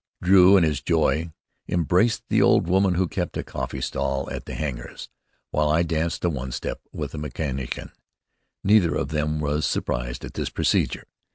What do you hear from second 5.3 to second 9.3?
while I danced a one step with a mechanician. Neither of